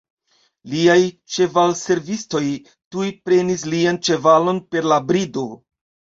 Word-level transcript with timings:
Liaj 0.69 0.95
ĉevalservistoj 1.35 2.41
tuj 2.97 3.07
prenis 3.29 3.67
lian 3.75 4.01
ĉevalon 4.09 4.65
per 4.75 4.91
la 4.95 5.01
brido. 5.13 5.47